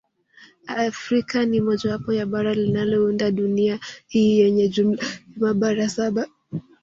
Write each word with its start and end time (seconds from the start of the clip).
Afrika 0.77 1.45
ni 1.45 1.61
mojawapo 1.61 2.13
ya 2.13 2.25
bara 2.25 2.53
linalounda 2.53 3.31
dunia 3.31 3.79
hii 4.07 4.39
yenye 4.39 4.69
jumla 4.69 5.01
ya 5.03 5.17
mabara 5.39 5.89
saba 5.89 6.27